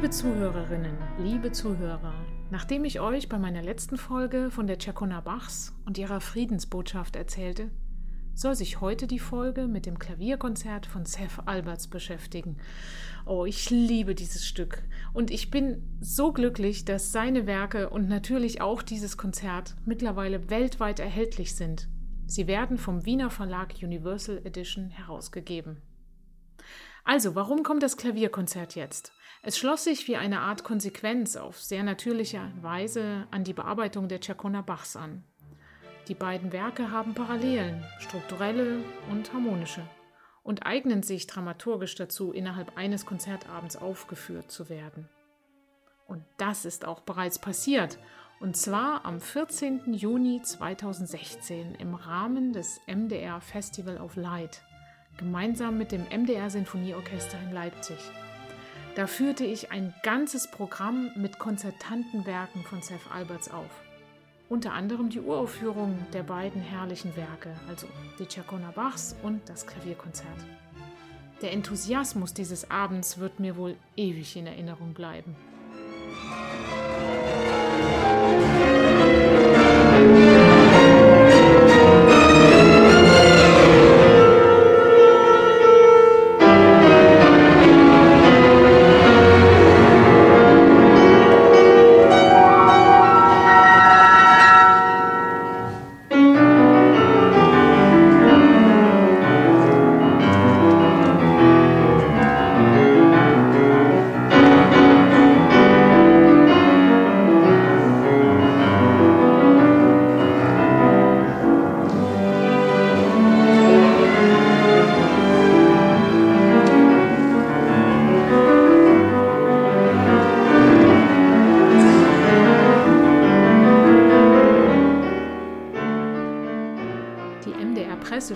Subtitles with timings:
[0.00, 2.14] Liebe Zuhörerinnen, liebe Zuhörer,
[2.50, 7.70] nachdem ich euch bei meiner letzten Folge von der Tschekona Bachs und ihrer Friedensbotschaft erzählte,
[8.34, 12.56] soll sich heute die Folge mit dem Klavierkonzert von Seth Alberts beschäftigen.
[13.26, 14.82] Oh, ich liebe dieses Stück
[15.12, 20.98] und ich bin so glücklich, dass seine Werke und natürlich auch dieses Konzert mittlerweile weltweit
[20.98, 21.90] erhältlich sind.
[22.26, 25.82] Sie werden vom Wiener Verlag Universal Edition herausgegeben.
[27.04, 29.12] Also, warum kommt das Klavierkonzert jetzt?
[29.42, 34.20] Es schloss sich wie eine Art Konsequenz auf sehr natürliche Weise an die Bearbeitung der
[34.20, 35.24] Tschakona Bachs an.
[36.08, 39.82] Die beiden Werke haben Parallelen, strukturelle und harmonische,
[40.42, 45.08] und eignen sich dramaturgisch dazu, innerhalb eines Konzertabends aufgeführt zu werden.
[46.06, 47.98] Und das ist auch bereits passiert,
[48.40, 49.94] und zwar am 14.
[49.94, 54.62] Juni 2016 im Rahmen des MDR Festival of Light,
[55.16, 57.98] gemeinsam mit dem MDR Sinfonieorchester in Leipzig.
[58.96, 63.70] Da führte ich ein ganzes Programm mit konzertanten Werken von Seth Alberts auf.
[64.48, 67.86] Unter anderem die Uraufführung der beiden herrlichen Werke, also
[68.18, 70.26] die Chacona Bachs und das Klavierkonzert.
[71.40, 75.36] Der Enthusiasmus dieses Abends wird mir wohl ewig in Erinnerung bleiben.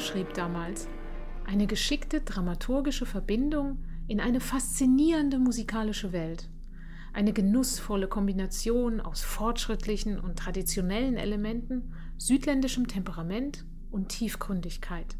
[0.05, 0.89] Schrieb damals,
[1.47, 6.49] eine geschickte dramaturgische Verbindung in eine faszinierende musikalische Welt.
[7.13, 15.17] Eine genussvolle Kombination aus fortschrittlichen und traditionellen Elementen, südländischem Temperament und Tiefgründigkeit.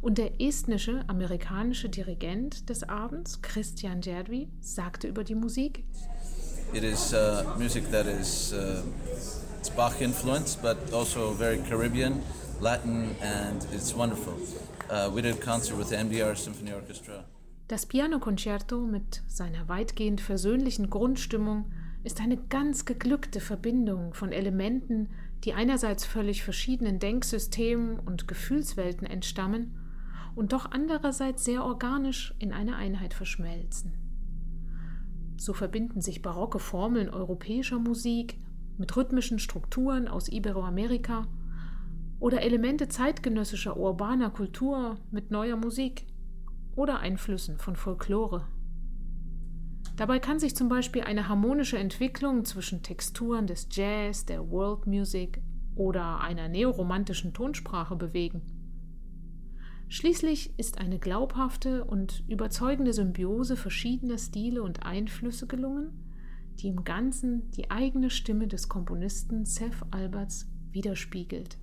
[0.00, 5.84] Und der estnische amerikanische Dirigent des Abends, Christian Jerdwi, sagte über die Musik:
[6.74, 8.82] It is uh, music that is uh,
[9.76, 12.20] Bach influenced, but also very Caribbean.
[12.64, 14.32] Latin, and it's wonderful.
[14.88, 17.24] Uh, we did a concert with the MDR Symphony Orchestra.
[17.68, 21.66] Das Pianokonzerto mit seiner weitgehend versöhnlichen Grundstimmung
[22.04, 25.10] ist eine ganz geglückte Verbindung von Elementen,
[25.44, 29.76] die einerseits völlig verschiedenen Denksystemen und Gefühlswelten entstammen
[30.34, 33.92] und doch andererseits sehr organisch in eine Einheit verschmelzen.
[35.36, 38.38] So verbinden sich barocke Formeln europäischer Musik
[38.78, 41.26] mit rhythmischen Strukturen aus Iberoamerika
[42.24, 46.06] oder Elemente zeitgenössischer urbaner Kultur mit neuer Musik
[46.74, 48.46] oder Einflüssen von Folklore.
[49.96, 55.42] Dabei kann sich zum Beispiel eine harmonische Entwicklung zwischen Texturen des Jazz, der World Music
[55.74, 58.40] oder einer neoromantischen Tonsprache bewegen.
[59.88, 65.90] Schließlich ist eine glaubhafte und überzeugende Symbiose verschiedener Stile und Einflüsse gelungen,
[66.58, 71.58] die im Ganzen die eigene Stimme des Komponisten Seth Alberts widerspiegelt.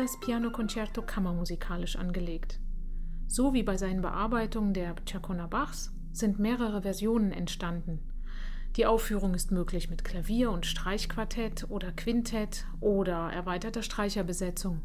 [0.00, 2.58] Das Pianokonzerto kammermusikalisch angelegt.
[3.26, 8.00] So wie bei seinen Bearbeitungen der Chacona Bachs sind mehrere Versionen entstanden.
[8.76, 14.80] Die Aufführung ist möglich mit Klavier- und Streichquartett oder Quintett oder erweiterter Streicherbesetzung.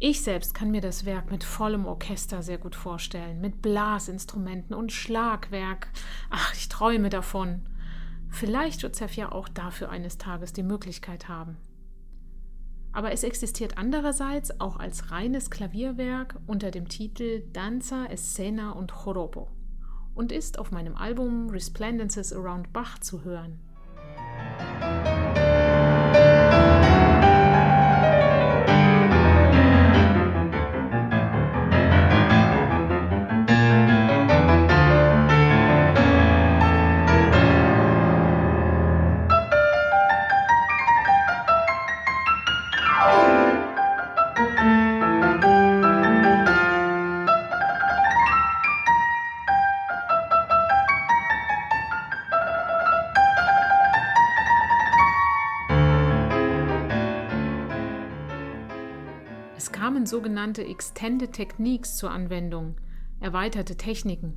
[0.00, 4.92] Ich selbst kann mir das Werk mit vollem Orchester sehr gut vorstellen, mit Blasinstrumenten und
[4.92, 5.88] Schlagwerk.
[6.30, 7.62] Ach, ich träume davon.
[8.30, 11.56] Vielleicht wird Zef ja auch dafür eines Tages die Möglichkeit haben.
[12.92, 19.48] Aber es existiert andererseits auch als reines Klavierwerk unter dem Titel Danza, Escena und Joropo
[20.14, 23.60] und ist auf meinem Album Resplendences Around Bach zu hören.
[60.06, 62.76] Sogenannte Extended Techniques zur Anwendung,
[63.18, 64.34] erweiterte Techniken.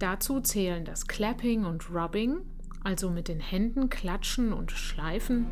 [0.00, 2.40] Dazu zählen das Clapping und Rubbing,
[2.82, 5.46] also mit den Händen klatschen und schleifen,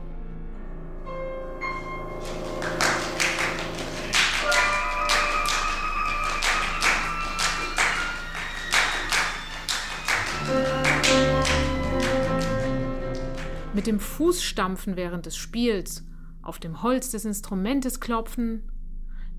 [13.75, 16.05] mit dem Fuß stampfen während des Spiels,
[16.49, 18.71] auf dem Holz des Instrumentes klopfen,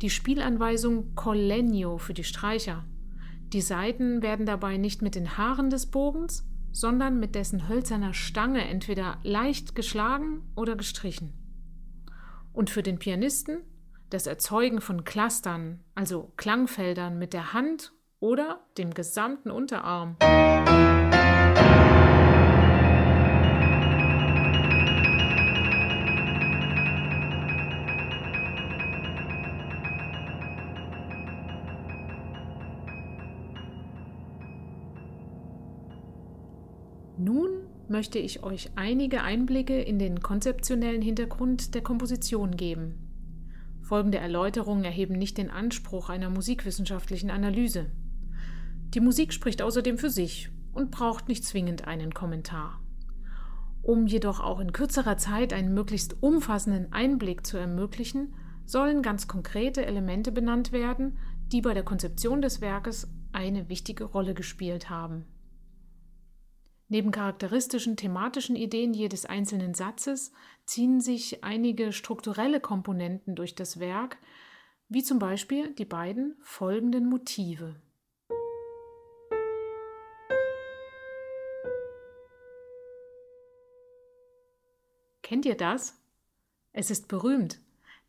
[0.01, 2.85] die Spielanweisung Collegno für die Streicher.
[3.53, 8.67] Die Saiten werden dabei nicht mit den Haaren des Bogens, sondern mit dessen hölzerner Stange
[8.67, 11.33] entweder leicht geschlagen oder gestrichen.
[12.53, 13.61] Und für den Pianisten
[14.09, 20.15] das Erzeugen von Clustern, also Klangfeldern mit der Hand oder dem gesamten Unterarm.
[37.97, 42.93] Möchte ich euch einige Einblicke in den konzeptionellen Hintergrund der Komposition geben.
[43.81, 47.87] Folgende Erläuterungen erheben nicht den Anspruch einer musikwissenschaftlichen Analyse.
[48.93, 52.79] Die Musik spricht außerdem für sich und braucht nicht zwingend einen Kommentar.
[53.81, 58.35] Um jedoch auch in kürzerer Zeit einen möglichst umfassenden Einblick zu ermöglichen,
[58.67, 61.17] sollen ganz konkrete Elemente benannt werden,
[61.51, 65.25] die bei der Konzeption des Werkes eine wichtige Rolle gespielt haben.
[66.89, 70.31] Neben charakteristischen thematischen Ideen jedes einzelnen Satzes
[70.65, 74.17] ziehen sich einige strukturelle Komponenten durch das Werk,
[74.87, 77.75] wie zum Beispiel die beiden folgenden Motive.
[85.21, 85.99] Kennt ihr das?
[86.71, 87.59] Es ist berühmt,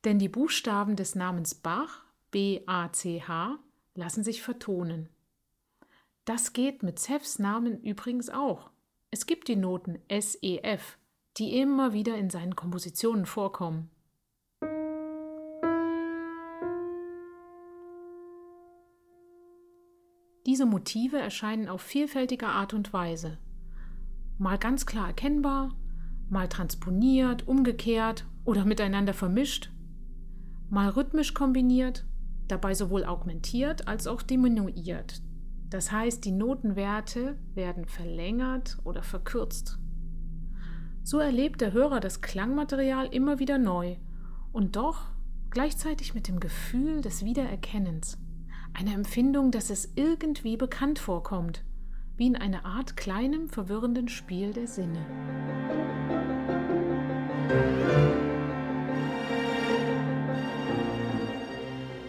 [0.04, 3.58] denn die Buchstaben des Namens Bach, B-A-C-H,
[3.96, 5.08] lassen sich vertonen.
[6.28, 8.68] Das geht mit Sefs Namen übrigens auch.
[9.10, 10.98] Es gibt die Noten S, E, F,
[11.38, 13.88] die immer wieder in seinen Kompositionen vorkommen.
[20.44, 23.38] Diese Motive erscheinen auf vielfältige Art und Weise.
[24.36, 25.74] Mal ganz klar erkennbar,
[26.28, 29.70] mal transponiert, umgekehrt oder miteinander vermischt,
[30.68, 32.04] mal rhythmisch kombiniert,
[32.48, 35.22] dabei sowohl augmentiert als auch diminuiert,
[35.70, 39.78] das heißt, die Notenwerte werden verlängert oder verkürzt.
[41.02, 43.96] So erlebt der Hörer das Klangmaterial immer wieder neu
[44.52, 45.06] und doch
[45.50, 48.18] gleichzeitig mit dem Gefühl des Wiedererkennens,
[48.74, 51.64] einer Empfindung, dass es irgendwie bekannt vorkommt,
[52.16, 55.06] wie in einer Art kleinem verwirrenden Spiel der Sinne.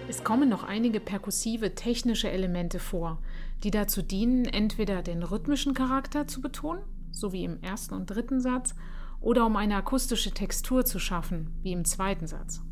[0.10, 3.20] Es kommen noch einige perkussive technische Elemente vor,
[3.64, 8.42] die dazu dienen, entweder den rhythmischen Charakter zu betonen, so wie im ersten und dritten
[8.42, 8.74] Satz,
[9.22, 12.63] oder um eine akustische Textur zu schaffen, wie im zweiten Satz.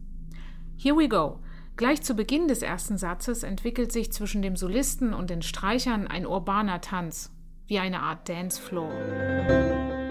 [0.77, 1.39] Here we go.
[1.75, 6.25] Gleich zu Beginn des ersten Satzes entwickelt sich zwischen dem Solisten und den Streichern ein
[6.25, 7.31] urbaner Tanz,
[7.67, 10.06] wie eine Art Dancefloor.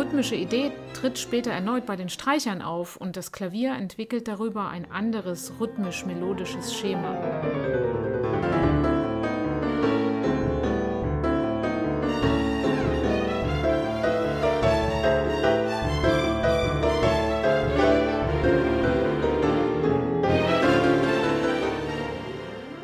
[0.00, 4.90] Rhythmische Idee tritt später erneut bei den Streichern auf und das Klavier entwickelt darüber ein
[4.90, 7.20] anderes rhythmisch-melodisches Schema.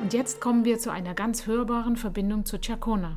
[0.02, 3.16] Und jetzt kommen wir zu einer ganz hörbaren Verbindung zur Chacona.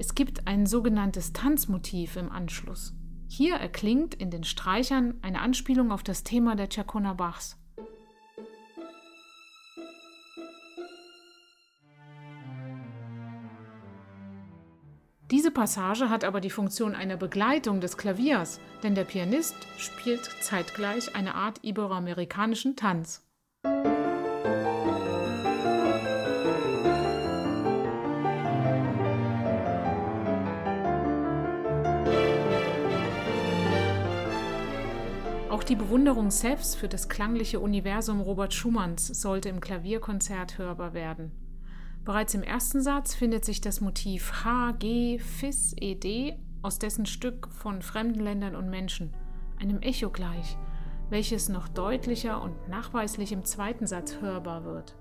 [0.00, 2.94] Es gibt ein sogenanntes Tanzmotiv im Anschluss.
[3.26, 7.58] Hier erklingt in den Streichern eine Anspielung auf das Thema der Chacona Bachs.
[15.32, 21.16] Diese Passage hat aber die Funktion einer Begleitung des Klaviers, denn der Pianist spielt zeitgleich
[21.16, 23.28] eine Art iberoamerikanischen Tanz.
[35.64, 41.32] Die Bewunderung Sefs für das klangliche Universum Robert Schumanns sollte im Klavierkonzert hörbar werden.
[42.04, 47.48] Bereits im ersten Satz findet sich das Motiv H, G, Fis, ED aus dessen Stück
[47.50, 49.14] von fremden Ländern und Menschen,
[49.58, 50.56] einem Echo gleich,
[51.10, 54.94] welches noch deutlicher und nachweislich im zweiten Satz hörbar wird.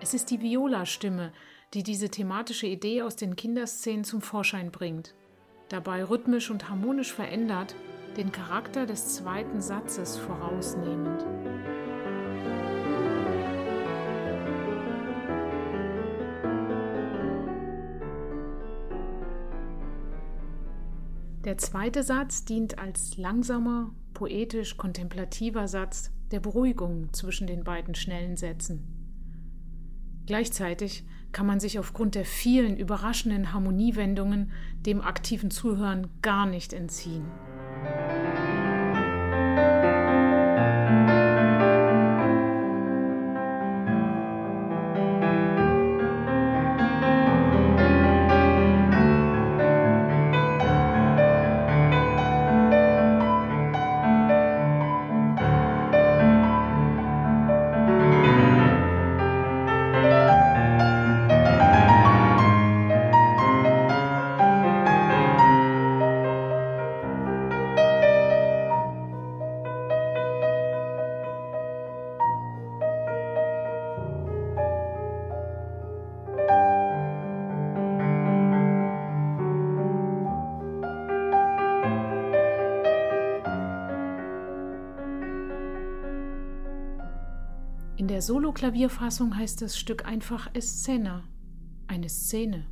[0.00, 1.32] Es ist die Viola-Stimme,
[1.74, 5.14] die diese thematische Idee aus den Kinderszenen zum Vorschein bringt,
[5.68, 7.74] dabei rhythmisch und harmonisch verändert,
[8.16, 11.24] den Charakter des zweiten Satzes vorausnehmend.
[21.44, 28.84] Der zweite Satz dient als langsamer, poetisch-kontemplativer Satz der Beruhigung zwischen den beiden schnellen Sätzen.
[30.26, 34.50] Gleichzeitig kann man sich aufgrund der vielen überraschenden Harmoniewendungen
[34.86, 37.24] dem aktiven Zuhören gar nicht entziehen.
[88.18, 91.22] Der Solo-Klavierfassung heißt das Stück einfach Escena,
[91.86, 92.66] eine Szene.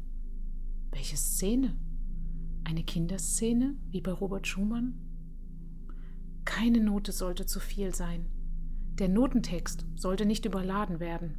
[0.91, 1.77] Welche Szene?
[2.65, 4.99] Eine Kinderszene, wie bei Robert Schumann?
[6.45, 8.27] Keine Note sollte zu viel sein.
[8.95, 11.37] Der Notentext sollte nicht überladen werden.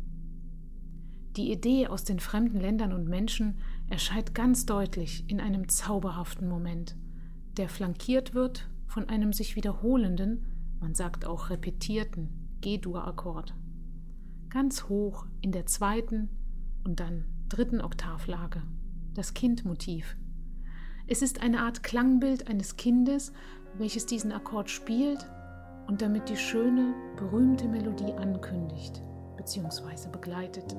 [1.35, 3.57] Die Idee aus den fremden Ländern und Menschen
[3.89, 6.95] erscheint ganz deutlich in einem zauberhaften Moment,
[7.57, 10.45] der flankiert wird von einem sich wiederholenden,
[10.79, 12.29] man sagt auch repetierten
[12.61, 13.53] G-Dur-Akkord
[14.49, 16.29] ganz hoch in der zweiten
[16.83, 18.61] und dann dritten Oktavlage,
[19.13, 20.17] das Kindmotiv.
[21.07, 23.31] Es ist eine Art Klangbild eines Kindes,
[23.77, 25.25] welches diesen Akkord spielt
[25.87, 29.01] und damit die schöne, berühmte Melodie ankündigt
[29.37, 30.09] bzw.
[30.11, 30.75] begleitet.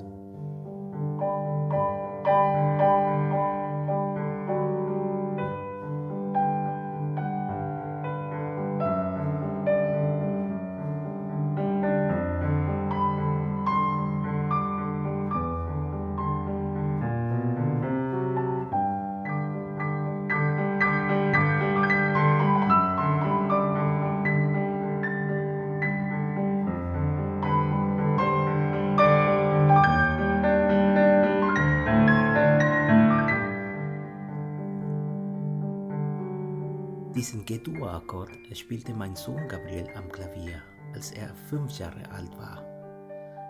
[37.19, 40.61] Diesen G-Dur-Akkord spielte mein Sohn Gabriel am Klavier,
[40.93, 42.63] als er fünf Jahre alt war.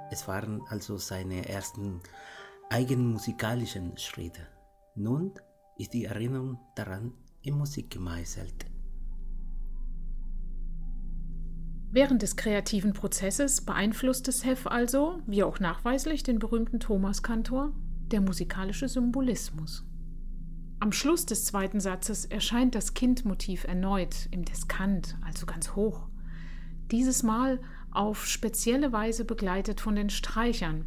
[0.09, 2.01] Es waren also seine ersten
[2.71, 4.41] eigenen musikalischen Schritte.
[4.95, 5.35] Nun
[5.77, 8.65] ist die Erinnerung daran in Musik gemeißelt.
[11.91, 17.71] Während des kreativen Prozesses beeinflusste Seff also, wie auch nachweislich den berühmten Thomaskantor,
[18.07, 19.85] der musikalische Symbolismus.
[20.81, 26.07] Am Schluss des zweiten Satzes erscheint das Kindmotiv erneut im Deskant, also ganz hoch.
[26.89, 27.59] Dieses Mal
[27.91, 30.85] auf spezielle Weise begleitet von den Streichern.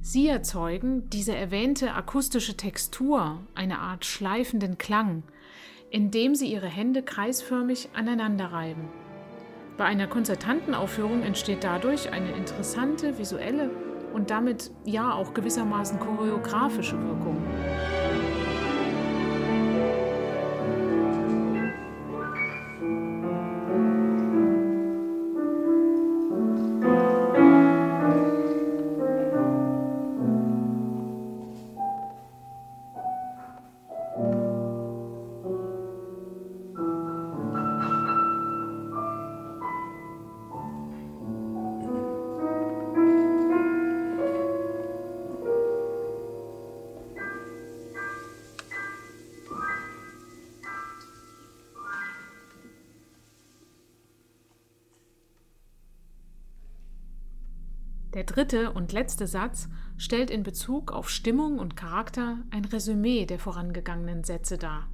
[0.00, 5.24] Sie erzeugen diese erwähnte akustische Textur, eine Art schleifenden Klang,
[5.90, 8.88] indem sie ihre Hände kreisförmig aneinander reiben.
[9.76, 13.70] Bei einer konzertanten Aufführung entsteht dadurch eine interessante visuelle
[14.12, 17.42] und damit ja auch gewissermaßen choreografische Wirkung.
[58.34, 64.24] Dritte und letzte Satz stellt in Bezug auf Stimmung und Charakter ein Resümee der vorangegangenen
[64.24, 64.88] Sätze dar.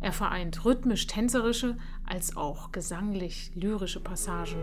[0.00, 1.76] Er vereint rhythmisch-tänzerische
[2.06, 4.62] als auch gesanglich-lyrische Passagen.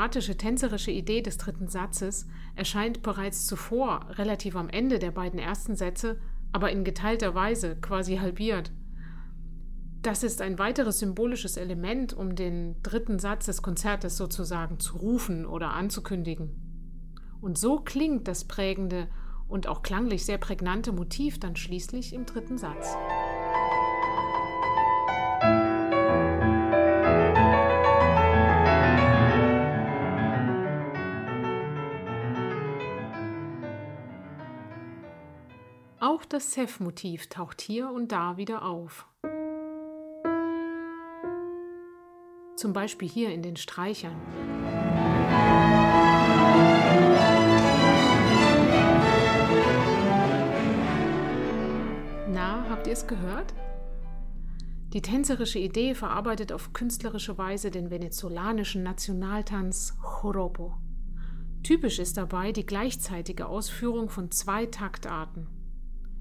[0.00, 2.26] Thematische tänzerische Idee des dritten Satzes
[2.56, 6.18] erscheint bereits zuvor, relativ am Ende der beiden ersten Sätze,
[6.52, 8.72] aber in geteilter Weise, quasi halbiert.
[10.00, 15.44] Das ist ein weiteres symbolisches Element, um den dritten Satz des Konzertes sozusagen zu rufen
[15.44, 16.48] oder anzukündigen.
[17.42, 19.06] Und so klingt das prägende
[19.48, 22.96] und auch klanglich sehr prägnante Motiv dann schließlich im dritten Satz.
[36.02, 39.06] Auch das Seth-Motiv taucht hier und da wieder auf.
[42.56, 44.16] Zum Beispiel hier in den Streichern.
[52.32, 53.52] Na, habt ihr es gehört?
[54.94, 60.78] Die tänzerische Idee verarbeitet auf künstlerische Weise den venezolanischen Nationaltanz Joropo.
[61.62, 65.59] Typisch ist dabei die gleichzeitige Ausführung von zwei Taktarten.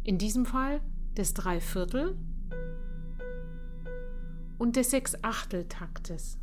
[0.03, 0.81] In diesem Fall
[1.17, 2.15] des Dreiviertel-
[4.57, 6.39] und des Sechsachteltaktes.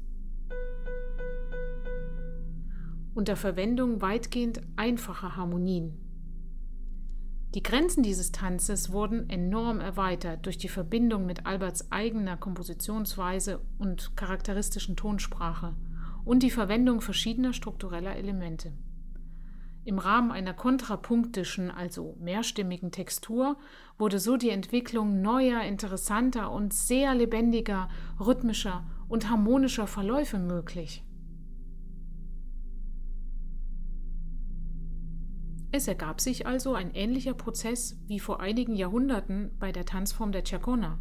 [3.15, 5.95] Unter Verwendung weitgehend einfacher Harmonien.
[7.55, 14.15] Die Grenzen dieses Tanzes wurden enorm erweitert durch die Verbindung mit Alberts eigener Kompositionsweise und
[14.17, 15.75] charakteristischen Tonsprache
[16.27, 18.73] und die Verwendung verschiedener struktureller Elemente.
[19.87, 23.57] Im Rahmen einer kontrapunktischen, also mehrstimmigen Textur
[23.99, 31.05] wurde so die Entwicklung neuer, interessanter und sehr lebendiger, rhythmischer und harmonischer Verläufe möglich.
[35.71, 40.43] Es ergab sich also ein ähnlicher Prozess wie vor einigen Jahrhunderten bei der Tanzform der
[40.43, 40.99] Chacona.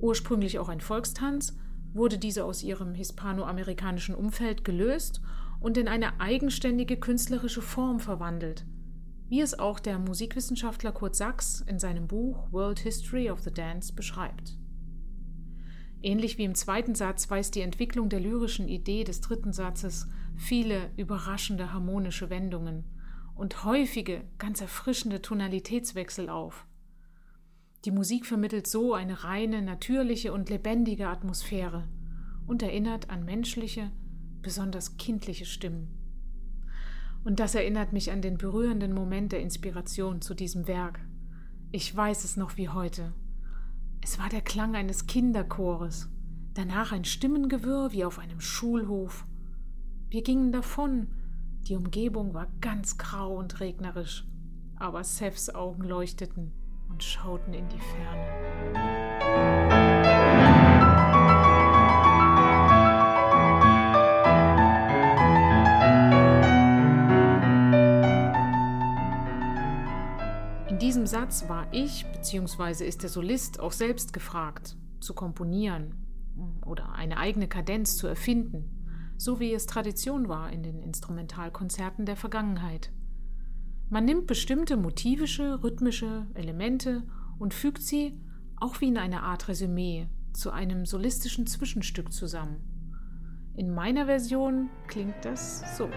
[0.00, 1.56] Ursprünglich auch ein Volkstanz,
[1.92, 5.20] wurde diese aus ihrem hispanoamerikanischen Umfeld gelöst
[5.60, 8.64] und in eine eigenständige künstlerische Form verwandelt,
[9.28, 13.92] wie es auch der Musikwissenschaftler Kurt Sachs in seinem Buch World History of the Dance
[13.92, 14.56] beschreibt.
[16.00, 20.90] Ähnlich wie im zweiten Satz weist die Entwicklung der lyrischen Idee des dritten Satzes viele
[20.96, 22.84] überraschende harmonische Wendungen
[23.34, 26.66] und häufige, ganz erfrischende Tonalitätswechsel auf.
[27.84, 31.88] Die Musik vermittelt so eine reine, natürliche und lebendige Atmosphäre
[32.46, 33.90] und erinnert an menschliche,
[34.42, 35.88] besonders kindliche Stimmen.
[37.24, 41.00] Und das erinnert mich an den berührenden Moment der Inspiration zu diesem Werk.
[41.72, 43.12] Ich weiß es noch wie heute.
[44.00, 46.08] Es war der Klang eines Kinderchores,
[46.54, 49.26] danach ein Stimmengewirr wie auf einem Schulhof.
[50.08, 51.08] Wir gingen davon,
[51.68, 54.26] die Umgebung war ganz grau und regnerisch,
[54.76, 56.52] aber Seths Augen leuchteten
[56.88, 58.77] und schauten in die Ferne.
[71.28, 72.86] Satz war ich bzw.
[72.86, 75.94] ist der Solist auch selbst gefragt, zu komponieren
[76.64, 82.16] oder eine eigene Kadenz zu erfinden, so wie es Tradition war in den Instrumentalkonzerten der
[82.16, 82.92] Vergangenheit.
[83.90, 87.02] Man nimmt bestimmte motivische, rhythmische Elemente
[87.38, 88.18] und fügt sie,
[88.56, 93.52] auch wie in einer Art Resümee, zu einem solistischen Zwischenstück zusammen.
[93.54, 95.90] In meiner Version klingt das so.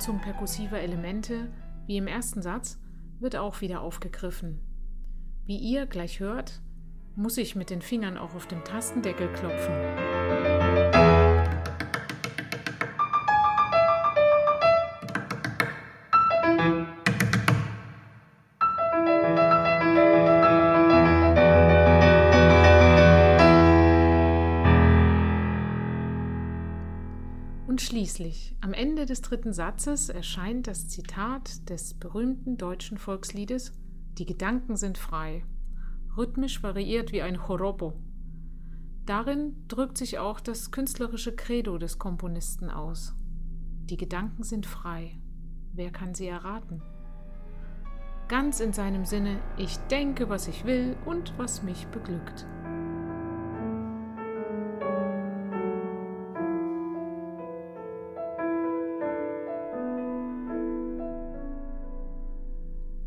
[0.00, 1.52] Nutzung perkussiver Elemente,
[1.86, 2.80] wie im ersten Satz,
[3.18, 4.58] wird auch wieder aufgegriffen.
[5.44, 6.62] Wie ihr gleich hört,
[7.16, 11.09] muss ich mit den Fingern auch auf dem Tastendeckel klopfen.
[27.80, 33.72] Und schließlich, am Ende des dritten Satzes erscheint das Zitat des berühmten deutschen Volksliedes
[34.18, 35.46] Die Gedanken sind frei,
[36.14, 37.94] rhythmisch variiert wie ein Chorobo.
[39.06, 43.14] Darin drückt sich auch das künstlerische Credo des Komponisten aus.
[43.84, 45.18] Die Gedanken sind frei.
[45.72, 46.82] Wer kann sie erraten?
[48.28, 52.44] Ganz in seinem Sinne, ich denke, was ich will und was mich beglückt.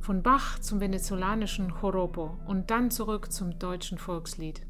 [0.03, 4.67] Von Bach zum venezolanischen Joropo und dann zurück zum deutschen Volkslied.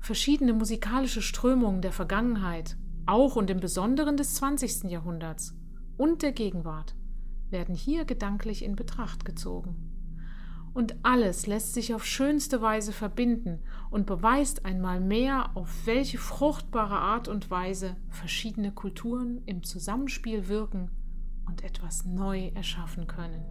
[0.00, 2.76] Verschiedene musikalische Strömungen der Vergangenheit,
[3.06, 4.90] auch und im Besonderen des 20.
[4.90, 5.54] Jahrhunderts
[5.96, 6.96] und der Gegenwart,
[7.48, 9.76] werden hier gedanklich in Betracht gezogen.
[10.74, 13.60] Und alles lässt sich auf schönste Weise verbinden
[13.92, 20.90] und beweist einmal mehr, auf welche fruchtbare Art und Weise verschiedene Kulturen im Zusammenspiel wirken
[21.46, 23.44] und etwas neu erschaffen können.